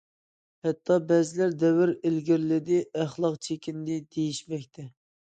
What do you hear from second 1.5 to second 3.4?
دەۋر ئىلگىرىلىدى، ئەخلاق